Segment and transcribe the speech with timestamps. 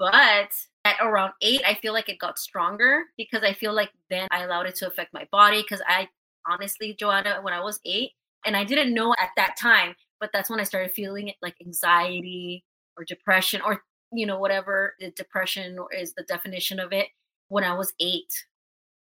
[0.00, 0.56] But
[0.86, 4.44] at around eight, I feel like it got stronger because I feel like then I
[4.44, 5.60] allowed it to affect my body.
[5.60, 6.08] Because I
[6.48, 8.12] honestly, Joanna, when I was eight,
[8.46, 11.54] and I didn't know at that time, but that's when I started feeling it like
[11.60, 12.64] anxiety
[12.96, 17.08] or depression or you know whatever the depression is the definition of it.
[17.48, 18.32] When I was eight,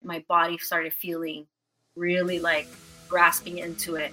[0.03, 1.47] my body started feeling
[1.95, 2.67] really like
[3.09, 4.13] grasping into it.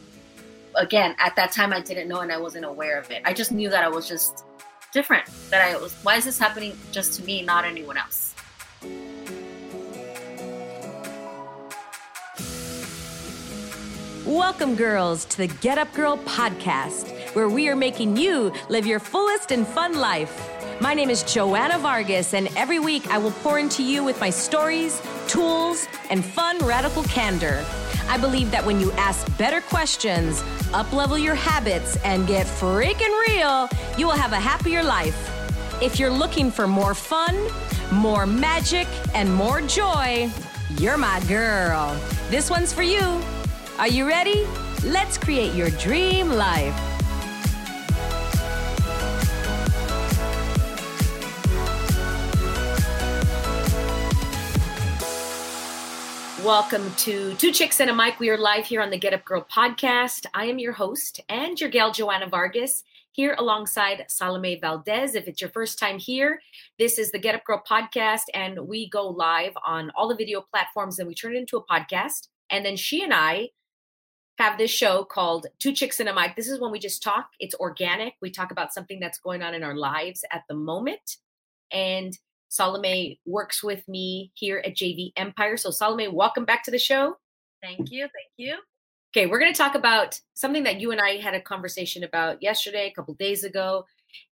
[0.75, 3.23] Again, at that time, I didn't know and I wasn't aware of it.
[3.25, 4.43] I just knew that I was just
[4.91, 5.25] different.
[5.49, 8.33] That I was, why is this happening just to me, not anyone else?
[14.25, 18.99] Welcome, girls, to the Get Up Girl podcast, where we are making you live your
[18.99, 20.53] fullest and fun life.
[20.81, 24.29] My name is Joanna Vargas, and every week I will pour into you with my
[24.29, 27.63] stories, tools, and fun radical candor.
[28.09, 30.41] I believe that when you ask better questions,
[30.71, 35.29] uplevel your habits, and get freaking real, you will have a happier life.
[35.81, 37.35] If you're looking for more fun,
[37.91, 40.29] more magic, and more joy,
[40.77, 41.95] you're my girl.
[42.29, 43.21] This one's for you.
[43.77, 44.47] Are you ready?
[44.83, 46.96] Let's create your dream life.
[56.47, 58.21] Welcome to Two Chicks and a Mic.
[58.21, 60.25] We are live here on the Get Up Girl podcast.
[60.33, 65.13] I am your host and your gal, Joanna Vargas, here alongside Salome Valdez.
[65.13, 66.39] If it's your first time here,
[66.79, 70.39] this is the Get Up Girl podcast, and we go live on all the video
[70.39, 72.29] platforms and we turn it into a podcast.
[72.49, 73.49] And then she and I
[74.37, 76.37] have this show called Two Chicks and a Mic.
[76.37, 78.13] This is when we just talk, it's organic.
[78.21, 81.17] We talk about something that's going on in our lives at the moment.
[81.73, 82.17] And
[82.49, 85.57] Salome works with me here at JV Empire.
[85.57, 87.17] So, Salome, welcome back to the show.
[87.61, 88.01] Thank you.
[88.01, 88.57] Thank you.
[89.15, 92.41] Okay, we're going to talk about something that you and I had a conversation about
[92.41, 93.85] yesterday, a couple days ago.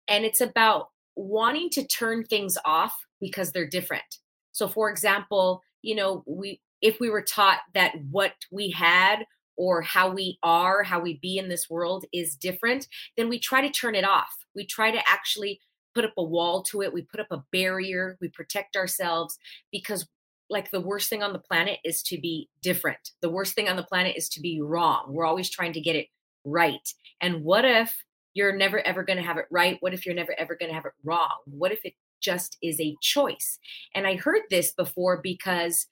[0.08, 4.04] And it's about wanting to turn things off because they're different.
[4.52, 9.26] So, for example, you know, we if we were taught that what we had
[9.58, 12.88] or how we are, how we be in this world is different,
[13.18, 14.34] then we try to turn it off.
[14.56, 15.60] We try to actually
[16.00, 19.38] put up a wall to it we put up a barrier we protect ourselves
[19.72, 20.08] because
[20.50, 23.12] like the worst thing on the planet is to be different.
[23.22, 25.06] The worst thing on the planet is to be wrong.
[25.10, 26.08] We're always trying to get it
[26.44, 26.88] right.
[27.22, 29.78] And what if you're never ever going to have it right?
[29.80, 31.30] What if you're never ever going to have it wrong?
[31.46, 33.60] What if it just is a choice?
[33.96, 35.88] And i heard this before because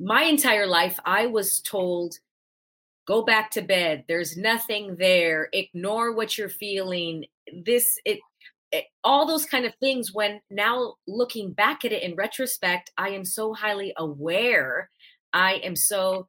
[0.00, 2.18] my entire life i was told
[3.06, 4.04] go back to bed.
[4.06, 5.48] There's nothing there.
[5.52, 7.24] Ignore what you're feeling.
[7.64, 8.20] This it
[8.72, 13.08] Eh, all those kind of things when now looking back at it in retrospect i
[13.10, 14.90] am so highly aware.
[15.34, 16.28] I am so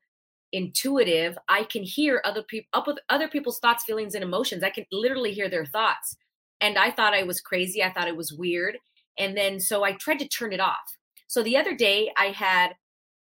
[0.53, 1.37] intuitive.
[1.49, 4.63] I can hear other people up with other people's thoughts feelings and emotions.
[4.63, 6.15] I can literally hear their thoughts.
[6.61, 7.83] And i thought i was crazy.
[7.83, 8.77] I thought it was weird.
[9.17, 10.97] And then so i tried to turn it off.
[11.27, 12.73] So the other day i had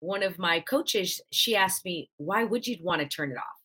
[0.00, 3.60] one of my coaches she asked me why would you want to turn it off?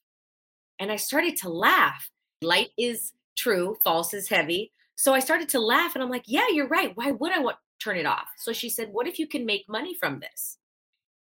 [0.80, 2.10] And i started to laugh.
[2.42, 6.48] Light is true false is heavy so I started to laugh and I'm like, yeah,
[6.52, 6.96] you're right.
[6.96, 8.28] Why would I want to turn it off?
[8.38, 10.58] So she said, what if you can make money from this?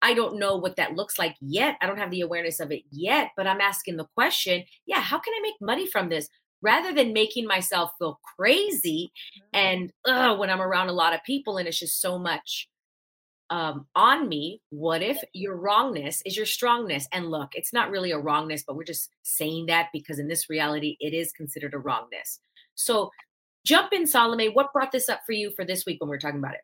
[0.00, 1.76] I don't know what that looks like yet.
[1.80, 5.18] I don't have the awareness of it yet, but I'm asking the question, yeah, how
[5.18, 6.28] can I make money from this?
[6.62, 9.48] Rather than making myself feel crazy mm-hmm.
[9.52, 12.68] and ugh, when I'm around a lot of people and it's just so much
[13.50, 17.08] um, on me, what if your wrongness is your strongness?
[17.12, 20.48] And look, it's not really a wrongness, but we're just saying that because in this
[20.48, 22.40] reality, it is considered a wrongness.
[22.74, 23.10] So
[23.64, 24.48] jump in, Salome.
[24.48, 26.60] What brought this up for you for this week when we are talking about it?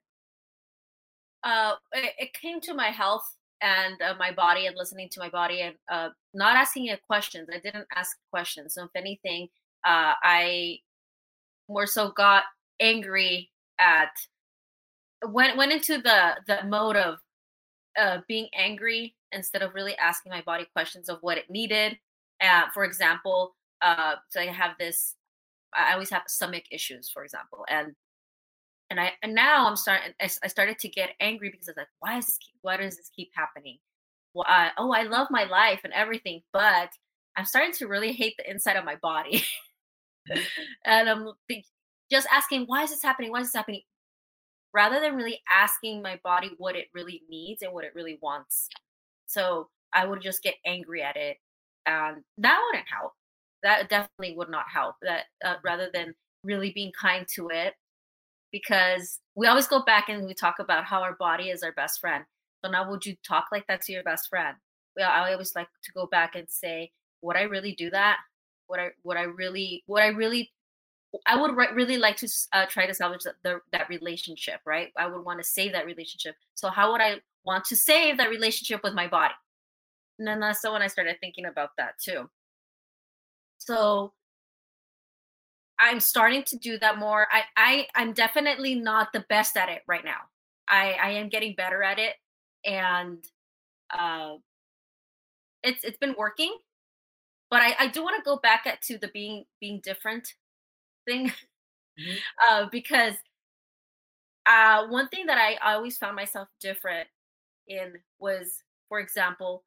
[1.42, 3.24] Uh, it, it came to my health
[3.62, 7.48] and uh, my body and listening to my body and uh, not asking it questions.
[7.52, 8.74] I didn't ask questions.
[8.74, 9.48] So if anything,
[9.86, 10.78] uh, I
[11.68, 12.44] more so got
[12.80, 14.10] angry at
[15.26, 17.18] went went into the the mode of
[17.98, 21.98] uh, being angry instead of really asking my body questions of what it needed.
[22.42, 25.14] Uh, for example, uh, so I have this
[25.74, 27.94] I always have stomach issues, for example, and
[28.90, 30.12] and I and now I'm starting.
[30.20, 32.38] I, started to get angry because I was like, why is this?
[32.38, 33.78] Keep, why does this keep happening?
[34.34, 36.90] Well, I, oh, I love my life and everything, but
[37.36, 39.44] I'm starting to really hate the inside of my body,
[40.30, 40.40] mm-hmm.
[40.84, 41.32] and I'm
[42.10, 43.30] just asking, why is this happening?
[43.30, 43.82] Why is this happening?
[44.74, 48.68] Rather than really asking my body what it really needs and what it really wants.
[49.26, 51.36] So I would just get angry at it,
[51.86, 53.12] and that wouldn't help
[53.62, 56.14] that definitely would not help that uh, rather than
[56.44, 57.74] really being kind to it
[58.52, 62.00] because we always go back and we talk about how our body is our best
[62.00, 62.24] friend
[62.64, 64.56] so now would you talk like that to your best friend
[64.96, 66.90] well i always like to go back and say
[67.22, 68.18] would i really do that
[68.68, 70.50] would i would i really would i really
[71.26, 74.92] I would re- really like to uh, try to salvage the, the, that relationship, right?
[74.96, 76.36] I would want to save that relationship.
[76.54, 79.34] So how would I want to save that relationship with my body?
[80.18, 82.28] And then that's when I started thinking about that too.
[83.60, 84.12] So
[85.78, 87.26] I'm starting to do that more.
[87.30, 90.20] I, I I'm definitely not the best at it right now.
[90.68, 92.14] I I am getting better at it,
[92.64, 93.24] and
[93.96, 94.34] uh,
[95.62, 96.54] it's it's been working.
[97.50, 100.34] But I I do want to go back at to the being being different
[101.06, 101.28] thing,
[102.00, 102.16] mm-hmm.
[102.48, 103.14] uh, because
[104.46, 107.08] uh, one thing that I, I always found myself different
[107.68, 109.64] in was, for example,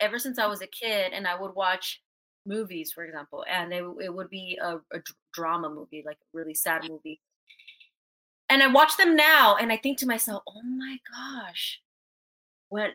[0.00, 2.02] ever since I was a kid, and I would watch
[2.46, 5.00] movies, for example, and it, it would be a, a
[5.32, 7.20] drama movie, like a really sad movie.
[8.48, 11.80] And I watch them now, and I think to myself, "Oh my gosh,
[12.68, 12.92] when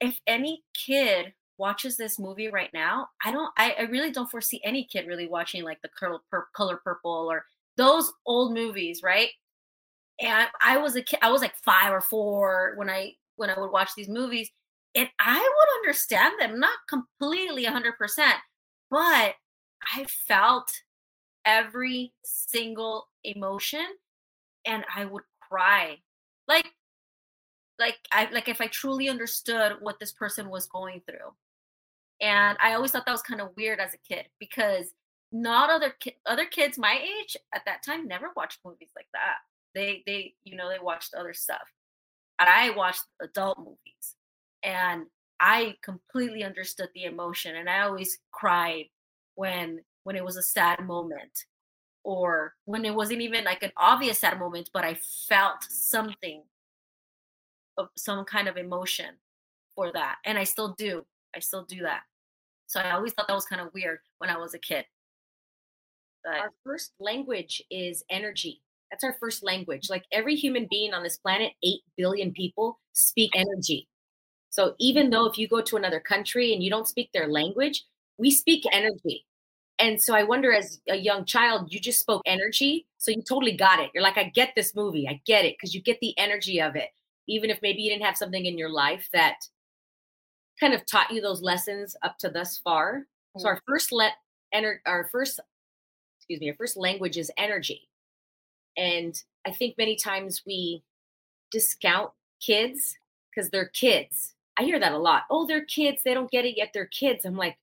[0.00, 4.60] if any kid watches this movie right now, I don't, I, I really don't foresee
[4.64, 7.44] any kid really watching like the color, pur- color purple or
[7.76, 9.28] those old movies, right?
[10.20, 13.58] And I was a kid, I was like five or four when I when I
[13.58, 14.50] would watch these movies,
[14.94, 17.92] and I would understand them, not completely 100%,
[18.90, 19.34] but
[19.96, 20.72] I felt
[21.44, 23.86] every single emotion
[24.66, 25.98] and I would cry.
[26.48, 26.66] Like
[27.78, 31.34] like I like if I truly understood what this person was going through.
[32.20, 34.92] And I always thought that was kind of weird as a kid because
[35.32, 39.36] not other ki- other kids my age at that time never watched movies like that.
[39.74, 41.62] They they you know they watched other stuff.
[42.38, 44.16] And I watched adult movies.
[44.62, 45.06] And
[45.40, 48.86] I completely understood the emotion and I always cried
[49.34, 51.46] when when it was a sad moment
[52.04, 54.98] or when it wasn't even like an obvious sad moment but I
[55.28, 56.42] felt something
[57.78, 59.14] of some kind of emotion
[59.74, 61.06] for that and I still do.
[61.34, 62.02] I still do that.
[62.66, 64.84] So I always thought that was kind of weird when I was a kid.
[66.22, 68.62] But our first language is energy.
[68.90, 69.88] That's our first language.
[69.88, 73.88] Like every human being on this planet, 8 billion people speak energy.
[74.50, 77.84] So even though if you go to another country and you don't speak their language,
[78.18, 79.24] we speak energy.
[79.78, 82.86] And so I wonder, as a young child, you just spoke energy.
[82.98, 83.90] So you totally got it.
[83.94, 85.08] You're like, I get this movie.
[85.08, 86.90] I get it because you get the energy of it.
[87.26, 89.36] Even if maybe you didn't have something in your life that
[90.58, 92.98] kind of taught you those lessons up to thus far.
[92.98, 93.40] Mm-hmm.
[93.40, 94.12] So our first let
[94.52, 95.40] enter our first
[96.18, 97.88] excuse me, our first language is energy.
[98.76, 99.14] And
[99.46, 100.82] I think many times we
[101.50, 102.10] discount
[102.40, 102.98] kids
[103.30, 105.22] because they're kids I hear that a lot.
[105.30, 106.02] Oh, they're kids.
[106.04, 106.72] They don't get it yet.
[106.74, 107.24] They're kids.
[107.24, 107.56] I'm like,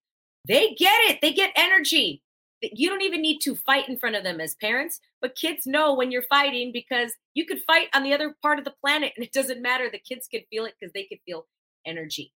[0.47, 1.19] they get it.
[1.21, 2.23] They get energy.
[2.59, 5.93] You don't even need to fight in front of them as parents, but kids know
[5.93, 9.23] when you're fighting because you could fight on the other part of the planet and
[9.23, 9.91] it doesn't matter.
[9.91, 11.45] The kids could feel it because they could feel
[11.85, 12.33] energy.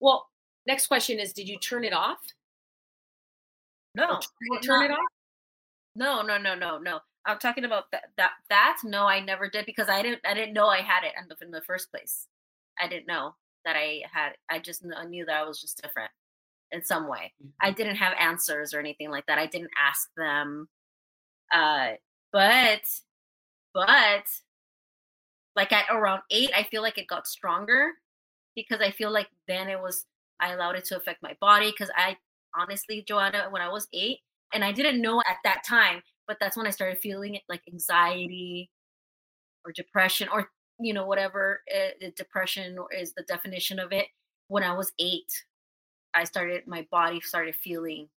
[0.00, 0.28] Well,
[0.66, 2.18] next question is Did you turn it off?
[3.94, 4.20] No.
[4.62, 4.98] turn it off?
[5.96, 7.00] No, no, no, no, no.
[7.24, 8.32] I'm talking about that, that.
[8.50, 10.20] That no, I never did because I didn't.
[10.26, 12.26] I didn't know I had it in the, in the first place.
[12.78, 14.32] I didn't know that I had.
[14.50, 16.10] I just knew that I was just different
[16.70, 17.32] in some way.
[17.42, 17.50] Mm-hmm.
[17.60, 19.38] I didn't have answers or anything like that.
[19.38, 20.68] I didn't ask them.
[21.52, 21.92] Uh,
[22.32, 22.82] but,
[23.74, 24.24] but,
[25.56, 27.90] like at around eight, I feel like it got stronger
[28.54, 30.04] because I feel like then it was
[30.40, 32.16] I allowed it to affect my body because I
[32.56, 34.18] honestly, Joanna, when I was eight,
[34.54, 37.62] and I didn't know at that time, but that's when I started feeling it like
[37.70, 38.70] anxiety
[39.64, 40.48] or depression or
[40.80, 44.06] you know whatever uh, depression is the definition of it
[44.48, 45.44] when i was eight
[46.14, 48.08] i started my body started feeling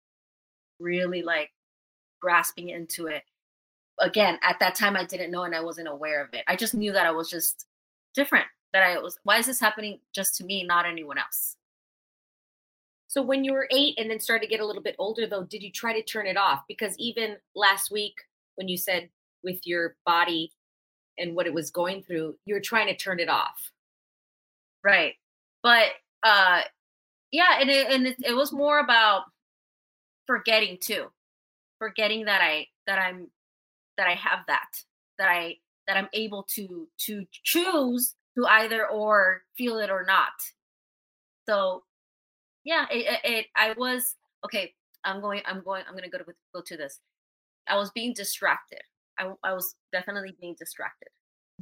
[0.81, 1.51] really like
[2.21, 3.23] grasping into it.
[4.01, 6.43] Again at that time i didn't know and i wasn't aware of it.
[6.49, 7.67] I just knew that i was just
[8.15, 11.57] different that i was why is this happening just to me not anyone else?
[13.09, 15.45] So when you were eight and then started to get a little bit older though
[15.45, 16.63] did you try to turn it off?
[16.67, 18.15] Because even last week
[18.55, 19.11] when you said
[19.45, 20.53] with your body
[21.21, 23.71] and what it was going through, you're trying to turn it off.
[24.83, 25.15] Right.
[25.63, 25.89] But
[26.23, 26.63] uh
[27.31, 29.25] yeah, and it and it, it was more about
[30.27, 31.07] forgetting too.
[31.79, 33.29] Forgetting that I that I'm
[33.97, 34.69] that I have that.
[35.19, 40.33] That I that I'm able to to choose to either or feel it or not.
[41.49, 41.85] So
[42.65, 44.75] yeah, it, it, it I was okay,
[45.05, 46.25] I'm going I'm going I'm going to go to
[46.55, 47.01] go to this.
[47.69, 48.83] I was being distracted.
[49.21, 51.09] I, I was definitely being distracted.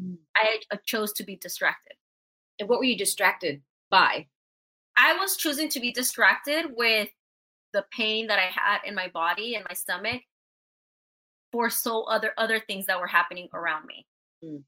[0.00, 0.17] Mm.
[0.37, 1.95] I, I chose to be distracted.
[2.59, 4.27] And what were you distracted by?
[4.97, 7.09] I was choosing to be distracted with
[7.73, 10.23] the pain that I had in my body and my stomach
[11.53, 14.07] for so other other things that were happening around me.
[14.45, 14.62] Mm.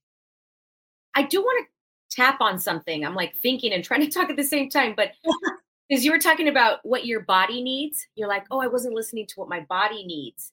[1.15, 3.05] I do want to tap on something.
[3.05, 5.13] I'm like thinking and trying to talk at the same time, but
[5.89, 9.27] because you were talking about what your body needs, you're like, oh, I wasn't listening
[9.27, 10.53] to what my body needs.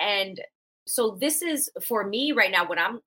[0.00, 0.40] And
[0.86, 3.00] so this is for me right now what i'm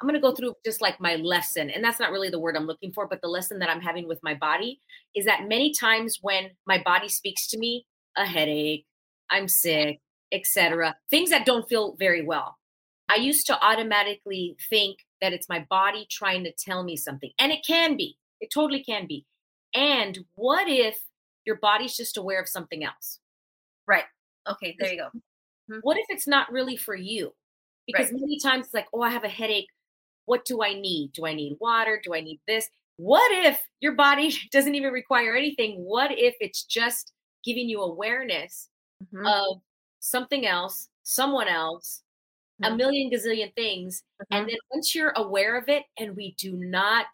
[0.00, 2.56] i'm going to go through just like my lesson and that's not really the word
[2.56, 4.80] i'm looking for but the lesson that i'm having with my body
[5.14, 8.86] is that many times when my body speaks to me a headache
[9.30, 10.00] i'm sick
[10.32, 12.56] etc things that don't feel very well
[13.08, 17.52] i used to automatically think that it's my body trying to tell me something and
[17.52, 19.24] it can be it totally can be
[19.74, 20.98] and what if
[21.44, 23.20] your body's just aware of something else
[23.86, 24.04] right
[24.48, 25.20] okay there you go.
[25.82, 27.32] What if it's not really for you
[27.86, 28.20] because right.
[28.20, 29.68] many times it's like oh i have a headache
[30.26, 33.92] what do i need do i need water do i need this what if your
[33.92, 37.12] body doesn't even require anything what if it's just
[37.44, 38.68] giving you awareness
[39.02, 39.26] mm-hmm.
[39.26, 39.60] of
[40.00, 42.02] something else someone else
[42.62, 42.72] mm-hmm.
[42.72, 44.48] a million gazillion things and mm-hmm.
[44.48, 47.06] then once you're aware of it and we do not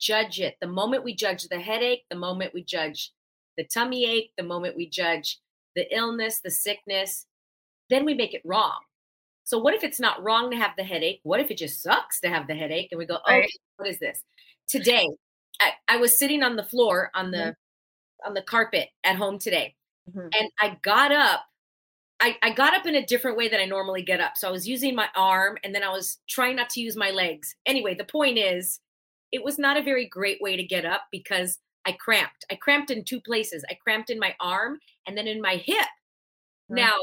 [0.00, 3.12] judge it the moment we judge the headache the moment we judge
[3.56, 5.40] the tummy ache the moment we judge
[5.74, 7.26] the illness, the sickness,
[7.90, 8.78] then we make it wrong.
[9.44, 11.20] So what if it's not wrong to have the headache?
[11.22, 12.88] What if it just sucks to have the headache?
[12.90, 13.42] And we go, oh,
[13.76, 14.22] what is this?
[14.66, 15.06] Today,
[15.60, 18.28] I, I, was sitting on the floor on the mm-hmm.
[18.28, 19.74] on the carpet at home today,
[20.08, 20.28] mm-hmm.
[20.32, 21.44] and I got up.
[22.20, 24.36] I, I got up in a different way than I normally get up.
[24.36, 27.10] So I was using my arm, and then I was trying not to use my
[27.10, 27.54] legs.
[27.66, 28.80] Anyway, the point is,
[29.30, 32.46] it was not a very great way to get up because I cramped.
[32.50, 33.64] I cramped in two places.
[33.68, 35.76] I cramped in my arm and then in my hip.
[35.76, 36.76] Mm-hmm.
[36.76, 36.94] Now,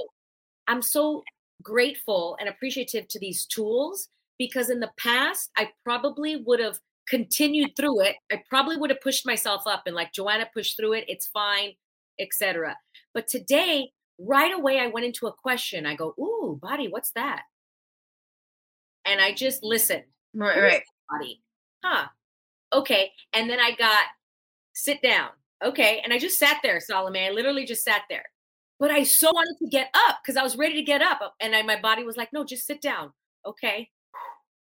[0.71, 1.21] I'm so
[1.61, 4.07] grateful and appreciative to these tools
[4.39, 8.15] because in the past, I probably would have continued through it.
[8.31, 11.03] I probably would have pushed myself up and like Joanna pushed through it.
[11.09, 11.73] It's fine,
[12.21, 12.77] etc.
[13.13, 15.85] But today, right away, I went into a question.
[15.85, 17.43] I go, "Ooh, body, what's that?"
[19.03, 20.05] And I just listened.
[20.33, 20.83] Right, right.
[21.09, 21.41] Body,
[21.83, 22.07] huh?
[22.71, 23.11] Okay.
[23.33, 24.05] And then I got
[24.71, 25.31] sit down.
[25.61, 25.99] Okay.
[26.01, 27.27] And I just sat there, Salome.
[27.27, 28.25] I literally just sat there.
[28.81, 31.35] But I so wanted to get up because I was ready to get up.
[31.39, 33.11] And I, my body was like, no, just sit down.
[33.45, 33.91] Okay.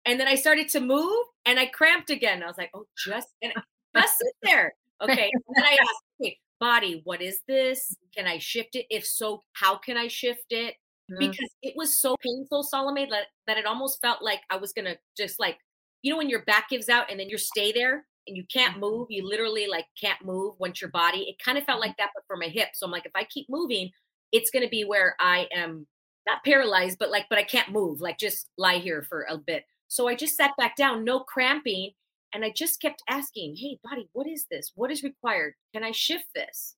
[0.05, 2.43] And then I started to move and I cramped again.
[2.43, 3.53] I was like, oh, just, and
[3.95, 4.75] just sit there.
[5.01, 5.31] Okay.
[5.33, 7.95] And then I asked, okay, body, what is this?
[8.17, 8.87] Can I shift it?
[8.91, 10.75] If so, how can I shift it?
[11.09, 11.21] Mm-hmm.
[11.21, 14.87] Because it was so painful, Salome, that, that it almost felt like I was going
[14.87, 15.59] to just like,
[16.03, 18.73] you know, when your back gives out and then you stay there and you can't
[18.73, 18.81] mm-hmm.
[18.81, 19.07] move.
[19.11, 21.21] You literally like can't move once your body.
[21.21, 22.03] It kind of felt like mm-hmm.
[22.03, 22.71] that, but for my hip.
[22.75, 23.93] So I'm like, if I keep moving,
[24.33, 25.87] it's going to be where I am
[26.27, 28.01] not paralyzed, but like, but I can't move.
[28.01, 29.65] Like just lie here for a bit.
[29.89, 31.93] So I just sat back down, no cramping,
[32.35, 34.73] and I just kept asking, "Hey, body, what is this?
[34.75, 35.55] What is required?
[35.75, 36.77] Can I shift this?"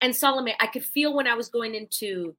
[0.00, 2.34] And Salome, I could feel when I was going into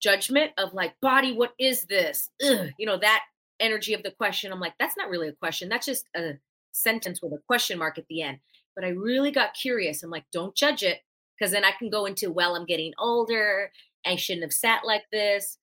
[0.00, 3.22] judgment of like, "Body, what is this?" Ugh, you know that
[3.62, 4.52] energy of the question.
[4.52, 5.68] I'm like, that's not really a question.
[5.68, 6.34] That's just a
[6.72, 8.38] sentence with a question mark at the end.
[8.74, 10.02] But I really got curious.
[10.02, 11.00] I'm like, don't judge it.
[11.42, 13.72] Because then I can go into, well, I'm getting older.
[14.06, 15.58] I shouldn't have sat like this,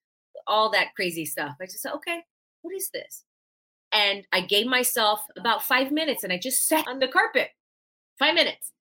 [0.46, 1.56] all that crazy stuff.
[1.62, 2.20] I just said, okay,
[2.64, 3.24] what is this?
[3.94, 7.52] And I gave myself about five minutes and I just sat on the carpet.
[8.20, 8.74] Five minutes.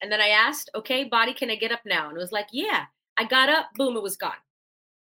[0.00, 2.08] And then I asked, okay, body, can I get up now?
[2.08, 2.86] And it was like, yeah.
[3.18, 4.32] I got up, boom, it was gone.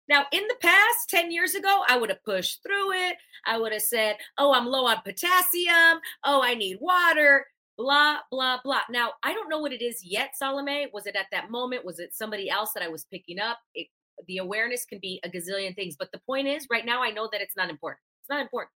[0.10, 3.16] Now, in the past, 10 years ago, I would have pushed through it.
[3.46, 6.02] I would have said, oh, I'm low on potassium.
[6.26, 7.46] Oh, I need water,
[7.78, 8.82] blah, blah, blah.
[8.90, 10.88] Now, I don't know what it is yet, Salome.
[10.94, 11.86] Was it at that moment?
[11.86, 13.60] Was it somebody else that I was picking up?
[13.76, 13.88] It,
[14.28, 15.96] the awareness can be a gazillion things.
[15.98, 18.02] But the point is, right now, I know that it's not important.
[18.22, 18.72] It's not important.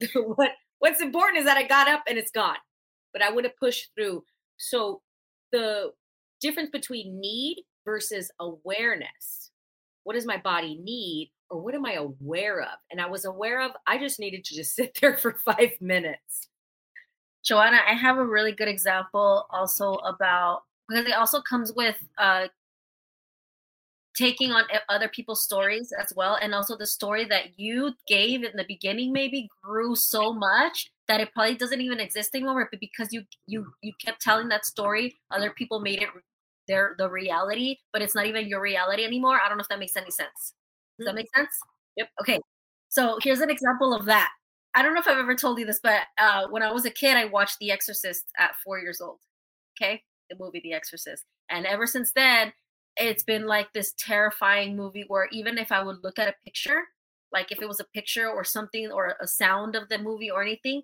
[0.36, 2.56] what What's important is that I got up and it's gone.
[3.12, 4.22] But I would have pushed through.
[4.58, 5.02] So
[5.50, 5.92] the
[6.40, 9.48] difference between need versus awareness
[10.08, 12.78] what does my body need or what am I aware of?
[12.90, 16.48] And I was aware of, I just needed to just sit there for five minutes.
[17.48, 22.48] Joanna, I have a really good example also about because it also comes with uh,
[24.14, 26.36] taking on other people's stories as well.
[26.42, 31.22] And also the story that you gave in the beginning maybe grew so much that
[31.22, 32.68] it probably doesn't even exist anymore.
[32.70, 36.08] But because you you you kept telling that story, other people made it
[36.66, 39.40] their the reality, but it's not even your reality anymore.
[39.42, 40.52] I don't know if that makes any sense.
[40.98, 41.16] Does that mm-hmm.
[41.16, 41.50] make sense?
[41.96, 42.08] Yep.
[42.20, 42.40] Okay.
[42.90, 44.28] So here's an example of that.
[44.78, 46.90] I don't know if I've ever told you this, but uh, when I was a
[46.90, 49.18] kid, I watched The Exorcist at four years old.
[49.76, 52.52] Okay, the movie The Exorcist, and ever since then,
[52.96, 56.82] it's been like this terrifying movie where even if I would look at a picture,
[57.32, 60.42] like if it was a picture or something or a sound of the movie or
[60.42, 60.82] anything,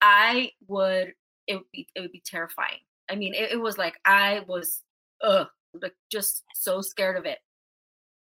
[0.00, 1.12] I would
[1.46, 2.80] it would be it would be terrifying.
[3.08, 4.82] I mean, it, it was like I was
[5.22, 5.46] ugh,
[5.80, 7.38] like just so scared of it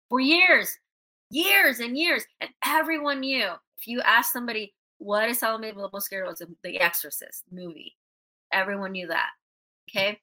[0.09, 0.79] for years,
[1.29, 2.23] years and years.
[2.41, 6.49] And everyone knew if you ask somebody, what is Salome scared of?
[6.63, 7.95] The Exorcist movie.
[8.51, 9.29] Everyone knew that.
[9.89, 10.19] Okay.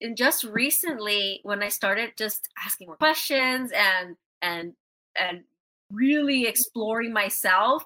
[0.00, 4.74] And just recently, when I started just asking more questions and and
[5.18, 5.42] and
[5.90, 7.84] really exploring myself.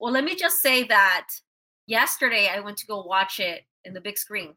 [0.00, 1.28] Well, let me just say that
[1.86, 4.54] yesterday I went to go watch it in the big screen.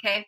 [0.00, 0.26] Okay.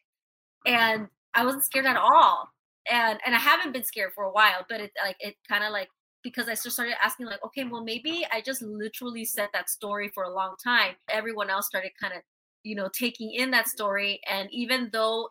[0.67, 2.49] And I wasn't scared at all.
[2.91, 5.73] And and I haven't been scared for a while, but it like it kind of
[5.73, 5.91] like
[6.23, 10.09] because I just started asking like, okay, well maybe I just literally said that story
[10.09, 10.95] for a long time.
[11.09, 12.21] Everyone else started kind of,
[12.63, 14.21] you know, taking in that story.
[14.31, 15.29] And even though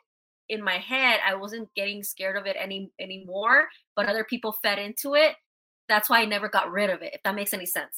[0.50, 4.80] in my head I wasn't getting scared of it any anymore, but other people fed
[4.80, 5.36] into it,
[5.88, 7.14] that's why I never got rid of it.
[7.14, 7.94] If that makes any sense.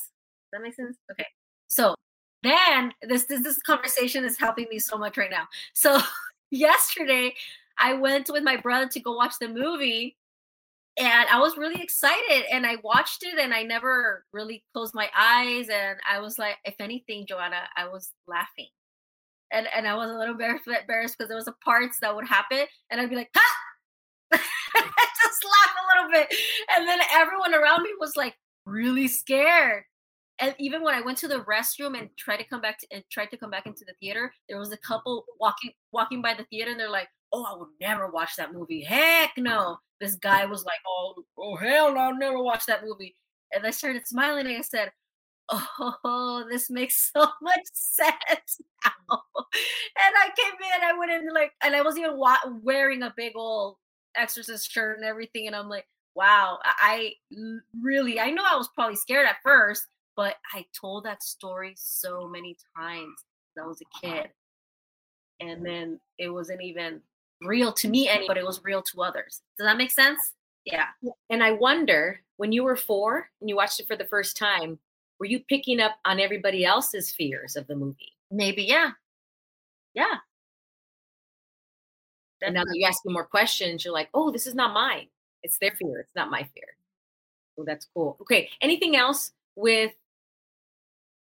[0.51, 0.97] Does that make sense?
[1.11, 1.27] Okay.
[1.67, 1.95] So
[2.43, 5.47] then this this this conversation is helping me so much right now.
[5.73, 5.99] So
[6.51, 7.33] yesterday
[7.77, 10.17] I went with my brother to go watch the movie
[11.01, 15.09] and I was really excited and I watched it and I never really closed my
[15.17, 18.67] eyes and I was like if anything Joanna I was laughing.
[19.51, 22.65] And and I was a little embarrassed because there was a parts that would happen
[22.89, 23.57] and I'd be like ha
[24.31, 26.37] just laugh a little bit.
[26.75, 29.83] And then everyone around me was like really scared.
[30.39, 33.03] And even when I went to the restroom and tried to come back to, and
[33.11, 36.45] tried to come back into the theater, there was a couple walking walking by the
[36.45, 38.81] theater, and they're like, "Oh, I would never watch that movie.
[38.81, 43.15] Heck no!" This guy was like, "Oh, oh hell no, I'll never watch that movie."
[43.53, 44.91] And I started smiling, and I said,
[45.49, 49.23] "Oh, this makes so much sense now."
[49.53, 53.13] and I came in, I went in like, and I was even wa- wearing a
[53.15, 53.77] big old
[54.15, 57.13] exorcist shirt and everything, and I'm like, "Wow, I
[57.81, 62.27] really, I know I was probably scared at first, but I told that story so
[62.27, 63.15] many times
[63.61, 64.29] I was a kid.
[65.39, 67.01] And then it wasn't even
[67.41, 69.41] real to me any, but it was real to others.
[69.57, 70.33] Does that make sense?
[70.65, 70.87] Yeah.
[71.29, 74.79] And I wonder when you were four and you watched it for the first time,
[75.19, 78.13] were you picking up on everybody else's fears of the movie?
[78.29, 78.91] Maybe, yeah.
[79.93, 80.17] Yeah.
[82.41, 85.07] And now that you ask me more questions, you're like, oh, this is not mine.
[85.43, 85.99] It's their fear.
[85.99, 86.75] It's not my fear.
[87.57, 88.17] Oh, that's cool.
[88.21, 88.49] Okay.
[88.61, 89.91] Anything else with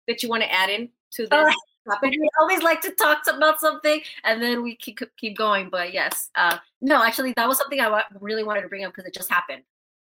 [0.07, 1.55] that you want to add in to oh, this
[2.03, 5.69] We always like to talk about something and then we keep keep going.
[5.71, 9.07] But yes, uh, no, actually, that was something I really wanted to bring up because
[9.07, 9.63] it just happened.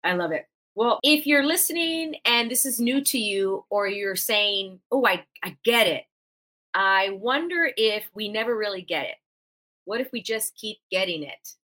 [0.05, 0.47] I love it.
[0.75, 5.25] Well, if you're listening and this is new to you, or you're saying, "Oh, I
[5.43, 6.05] I get it,"
[6.75, 9.17] I wonder if we never really get it.
[9.85, 11.55] What if we just keep getting it?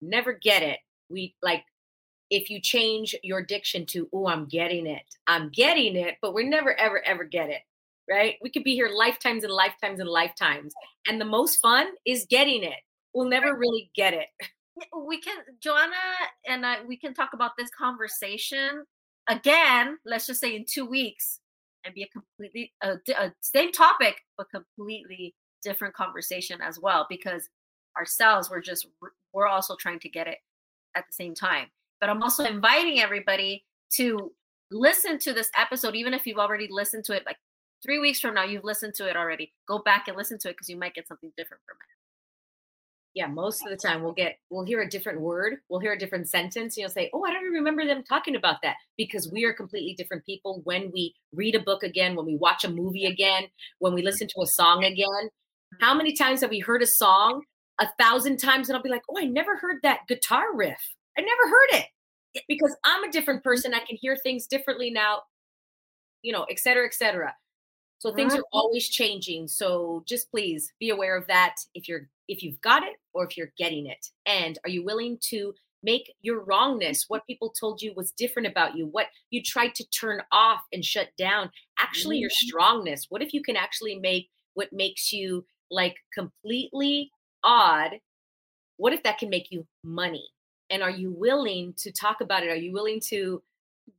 [0.00, 0.78] Never get it.
[1.08, 1.64] We like
[2.30, 6.44] if you change your diction to, oh, I'm getting it, I'm getting it, but we
[6.44, 7.62] never, ever, ever get it,
[8.10, 8.36] right?
[8.42, 10.72] We could be here lifetimes and lifetimes and lifetimes.
[11.06, 12.78] And the most fun is getting it.
[13.14, 14.26] We'll never really get it.
[14.96, 15.92] We can, Joanna
[16.48, 18.84] and I, we can talk about this conversation
[19.28, 21.40] again, let's just say in two weeks
[21.84, 27.50] and be a completely, a, a same topic, but completely different conversation as well, because
[27.98, 28.86] ourselves, we're just,
[29.34, 30.38] we're also trying to get it
[30.94, 31.66] at the same time
[32.00, 34.32] but I'm also inviting everybody to
[34.70, 37.36] listen to this episode, even if you've already listened to it like
[37.82, 39.52] three weeks from now, you've listened to it already.
[39.66, 41.90] Go back and listen to it because you might get something different from it.
[43.12, 45.98] Yeah, most of the time we'll get we'll hear a different word, we'll hear a
[45.98, 49.44] different sentence, and you'll say, Oh, I don't remember them talking about that because we
[49.44, 53.06] are completely different people when we read a book again, when we watch a movie
[53.06, 53.44] again,
[53.80, 55.06] when we listen to a song again.
[55.08, 55.84] Mm-hmm.
[55.84, 57.42] How many times have we heard a song
[57.80, 60.78] a thousand times and I'll be like, Oh, I never heard that guitar riff.
[61.18, 63.48] I never heard it because I'm a different mm-hmm.
[63.48, 63.74] person.
[63.74, 65.22] I can hear things differently now,
[66.22, 67.34] you know, et cetera, et cetera.
[68.00, 69.46] So things are always changing.
[69.46, 73.36] So just please be aware of that if you're if you've got it or if
[73.36, 74.06] you're getting it.
[74.24, 78.76] And are you willing to make your wrongness, what people told you was different about
[78.76, 82.48] you, what you tried to turn off and shut down, actually your mm-hmm.
[82.48, 83.06] strongness?
[83.10, 87.10] What if you can actually make what makes you like completely
[87.44, 87.92] odd?
[88.78, 90.26] What if that can make you money?
[90.70, 93.42] and are you willing to talk about it are you willing to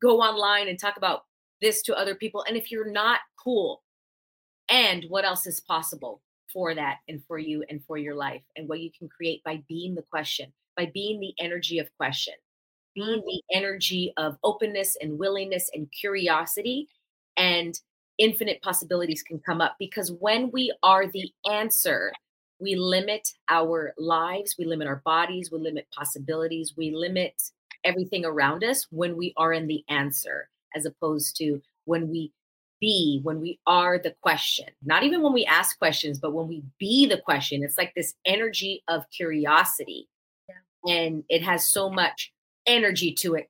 [0.02, 1.26] go online and talk about
[1.62, 3.84] this to other people and if you're not cool
[4.72, 8.68] and what else is possible for that and for you and for your life and
[8.68, 12.34] what you can create by being the question by being the energy of question
[12.96, 16.88] being the energy of openness and willingness and curiosity
[17.38, 17.80] and
[18.18, 22.12] infinite possibilities can come up because when we are the answer
[22.62, 27.42] we limit our lives, we limit our bodies, we limit possibilities, we limit
[27.84, 32.32] everything around us when we are in the answer, as opposed to when we
[32.82, 34.66] be, when we are the question.
[34.84, 37.64] Not even when we ask questions, but when we be the question.
[37.64, 40.10] It's like this energy of curiosity.
[40.50, 40.94] Yeah.
[40.94, 42.34] And it has so much
[42.66, 43.50] energy to it.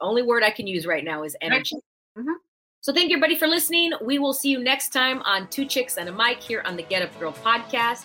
[0.00, 1.76] Only word I can use right now is energy.
[2.18, 2.32] Mm-hmm.
[2.80, 3.92] So thank you everybody for listening.
[4.02, 6.82] We will see you next time on Two Chicks and a Mic here on the
[6.82, 8.04] Get Up Girl podcast.